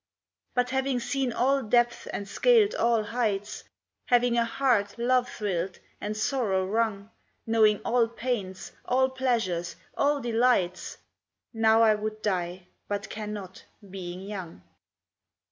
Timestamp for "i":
11.83-11.93